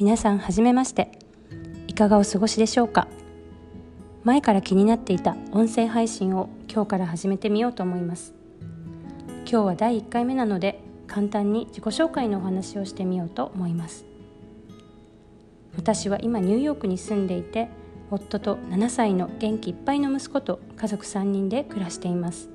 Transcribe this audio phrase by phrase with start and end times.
[0.00, 1.10] 皆さんはじめまして。
[1.88, 3.08] いかがお過ごしでしょうか？
[4.22, 8.32] 前から気になっていた音声配信を今日から始めてみようと思います。
[9.44, 14.04] 今日は第1回目なので簡単に自己紹介のお話をしてみようと思います。
[15.76, 17.66] 私は今ニューヨークに住んでいて
[18.12, 22.48] 夫と7歳の元気いっぱいの息子と家族3人で暮らしています。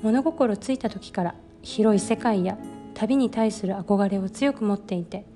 [0.00, 2.56] 物心ついた時から広い世界や
[2.94, 5.26] 旅に対する憧れを強く持っていて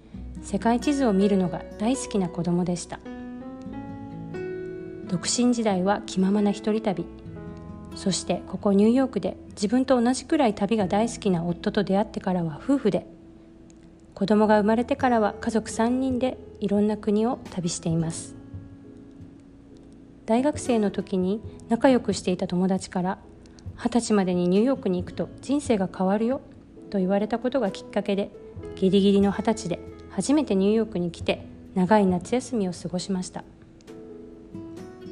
[0.43, 3.01] 世界地図を見るのが大好きな子供でした。
[5.09, 7.07] 独身時代は気ままな一人旅。
[7.95, 13.07] そしてここニューヨークで自分と同じくらい旅が大好きな夫と出会ってからは夫婦で
[14.13, 18.35] 子供が生まれてからは家族3人でいろんな国を旅しています。
[20.27, 23.19] 大学生の時に仲良くしていた友達から
[23.77, 26.41] 二十歳までにニューヨークに行くと人生が変わるよ
[26.91, 28.31] と言われたことがきっかけで
[28.75, 29.79] ギリギリの二十歳で
[30.17, 33.45] 初めてニューヨークに来て長い夏休みを過ごしました。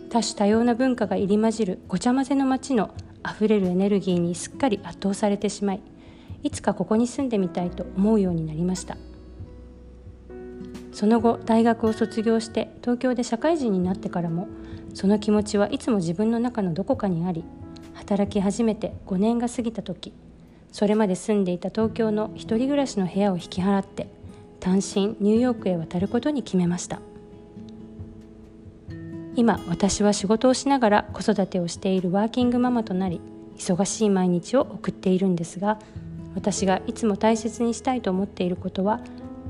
[0.08, 5.82] 多種多様な文化が入り混じるごちゃ混ぜの街のあふれるエネルギーにすっかり圧倒されてしまい
[6.42, 8.96] いつかここに住んでみたいと思うようになりました。
[10.94, 14.48] その後大学を卒業して東京で社会人になってからも
[14.94, 17.44] その気持ちはいつも自分の中のどこかにあり
[17.92, 20.14] 働き始めて5年が過ぎた時
[20.72, 24.08] それまで住んでいた東京の一人暮らしの部屋を引き払って
[24.64, 27.02] 単身ニューヨークへ渡ることに決めました。
[29.36, 33.20] 今私は仕事をしながら子育てをしているワーキングママとなり
[33.58, 35.78] 忙しい毎日を送っているんですが
[36.34, 39.00] 私がいつも大切にしたいと思っていることは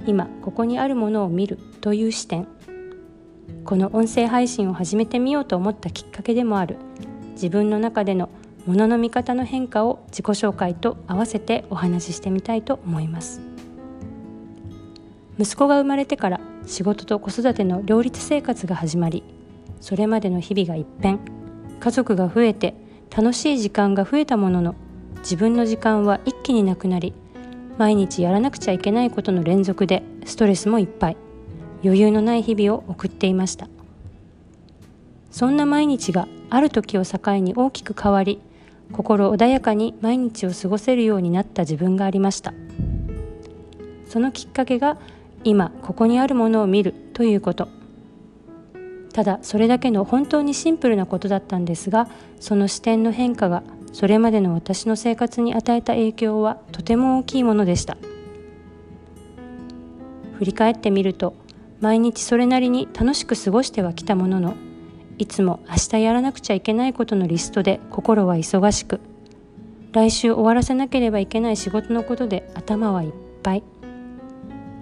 [0.05, 2.49] 今ここにあるものを見るという視点。
[3.65, 6.77] この音声配信を始めてみようと思ったきっかけでもある
[7.35, 8.31] 自分の中での
[8.67, 13.54] ものの見方の変化を自己紹介と合わせてお話ししてみたいと思います。
[15.39, 19.25] 息子が生まれてから仕事と子育ての両立生活が始まり
[19.81, 21.19] それまでの日々が一変。
[21.81, 22.75] 家族が増えて
[23.15, 24.75] 楽しい時間が増えたものの
[25.19, 27.13] 自分の時間は一気になくなり
[27.77, 31.17] 毎日やらなくちゃいけないことの連続でストレスもいっぱい
[31.83, 33.69] 余裕のない日々を送っていました。
[35.31, 38.41] そんな毎日がある時を境に大きく変わり
[38.93, 42.55] 心穏やかに毎日を過ごせるようになった自分がありました。
[44.09, 44.97] そのきっかけが
[45.45, 47.69] 今ここにあるものを見るということ。
[49.13, 52.09] ただそれだけの本当にシンプルなことだったんですが
[52.41, 53.63] その視点の変化が
[53.93, 57.97] それまでの私の生活に与えた影響はとても大きいものでした。
[60.39, 61.37] 振り返ってみると
[61.81, 64.55] 毎日それなりに楽しく過ごしてはきたものの
[65.19, 69.01] いつも明日やらなくちゃいけないことのリストで心は忙しく
[69.93, 73.13] 来週終わらせなければいけない仕事のことで頭はいっ
[73.45, 73.74] ぱい。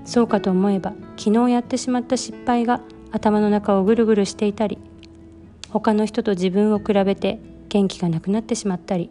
[0.04, 2.80] そうかと思えば昨日やってしまった失敗が
[3.12, 4.78] 頭の中をぐるぐるしていたり
[5.70, 9.10] 他の人と自分を比べて元気がなくなってしまったり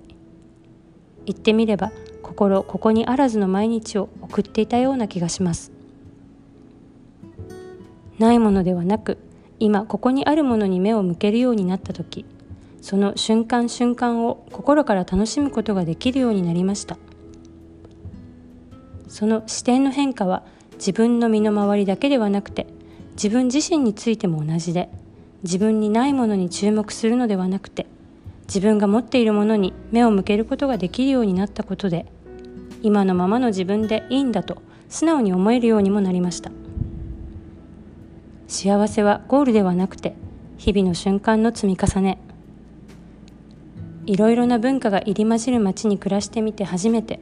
[1.25, 1.91] 言ってみれば
[2.21, 5.71] 心ここにあらずの毎日を送っていたような気がします。
[8.19, 9.17] ないものではなく
[9.59, 12.25] 今ここにあるものに目を向けるようになった時
[12.81, 16.97] その瞬間瞬間を心から楽しむことができるようになりました。
[19.07, 20.43] その視点の変化は
[20.81, 22.65] 自分の身の回りだけではなくて
[23.11, 24.89] 自分自身についても同じで
[25.43, 27.85] 自分にないものに注目するのではなくて
[28.47, 32.07] 自分が持っているものに目を向けることができるようになったことで
[32.81, 34.59] 今のままの自分でいいんだと
[34.89, 36.51] 素直に思えるようにもなりました。
[38.47, 40.15] 幸せはゴールではなくて
[40.57, 42.17] 日々の瞬間の積み重ね。
[44.07, 47.19] いろいろな文化が入り混じる街に暮らしてみて初めて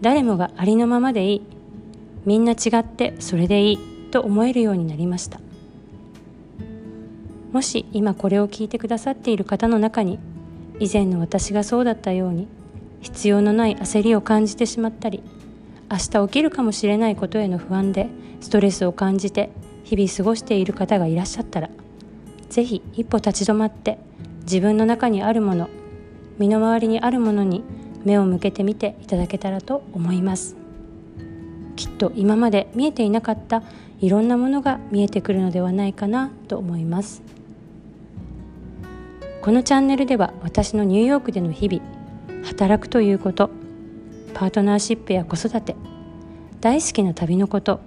[0.00, 1.61] 誰もがありのままでいい。
[2.24, 3.78] みんな違ってそれでいい
[4.10, 5.40] と思えるようになりました。
[7.52, 10.18] もし今これを聞いてくださっている方の中に
[10.80, 12.48] 以前の私がそうだったように
[13.02, 15.22] 必要のない焦りを感じてしまったり
[15.90, 18.08] 明日起きるかもしれないことへの不安で
[18.40, 19.50] ストレスを感じて
[19.84, 21.68] 日々過ごしている方がいらっしゃったら
[22.48, 23.98] 是非一歩立ち止まって
[24.44, 25.68] 自分の中にあるもの
[26.38, 27.62] 身の回りにあるものに
[28.04, 30.61] 目を向けてみていただけたらと思います。
[31.76, 33.62] きっと今まで見えていなかった
[34.00, 37.22] いろんなものが見えてくるのではないかなと思います。
[39.42, 41.82] このチャンネルでは私のニューヨークでの日々
[42.44, 43.50] 働くということ
[44.34, 45.74] パートナーシップや子育て
[46.60, 47.80] 大好きな旅のこと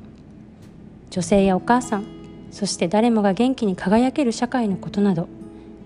[1.11, 2.05] 女性やお母さん
[2.51, 5.29] そして誰もが元気に輝ける社会のことなど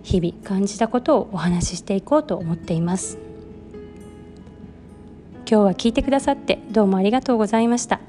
[0.02, 3.29] 日々感じたことをお話ししていこうと思っています。
[5.50, 8.00] 今日は聞いてくださってどうもありがとうございました。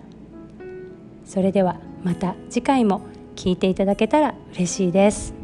[1.25, 3.01] それではまた次回も
[3.35, 5.40] 聞いていただけたら嬉しいです。